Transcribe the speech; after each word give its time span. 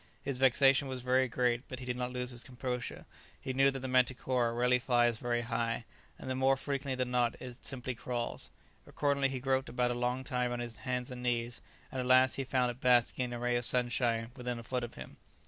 His 0.23 0.39
vexation 0.39 0.87
was 0.87 1.01
very 1.01 1.27
great, 1.27 1.67
but 1.67 1.77
he 1.77 1.85
did 1.85 1.95
not 1.95 2.11
lose 2.11 2.31
his 2.31 2.43
composure; 2.43 3.05
he 3.39 3.53
knew 3.53 3.69
that 3.69 3.81
the 3.81 3.87
manticora 3.87 4.51
rarely 4.57 4.79
flies 4.79 5.19
very 5.19 5.41
high, 5.41 5.85
and 6.17 6.27
that 6.27 6.33
more 6.33 6.57
frequently 6.57 6.95
than 6.95 7.11
not 7.11 7.39
it 7.39 7.63
simply 7.63 7.93
crawls. 7.93 8.49
Accordingly 8.87 9.29
he 9.29 9.39
groped 9.39 9.69
about 9.69 9.91
a 9.91 9.93
long 9.93 10.23
time 10.23 10.51
on 10.51 10.59
his 10.59 10.77
hands 10.77 11.11
and 11.11 11.21
knees, 11.21 11.61
and 11.91 12.01
at 12.01 12.07
last 12.07 12.33
he 12.33 12.43
found 12.43 12.71
it 12.71 12.81
basking 12.81 13.25
in 13.25 13.33
a 13.33 13.37
ray 13.37 13.55
of 13.57 13.63
sunshine 13.63 14.31
within 14.35 14.57
a 14.57 14.63
foot 14.63 14.83
of 14.83 14.95
him. 14.95 15.17